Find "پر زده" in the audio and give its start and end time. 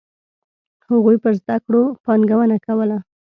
1.23-1.57